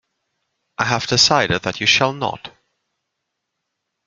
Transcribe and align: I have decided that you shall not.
I 0.79 0.85
have 0.85 1.05
decided 1.05 1.61
that 1.61 1.79
you 1.79 1.85
shall 1.85 2.11
not. 2.11 2.51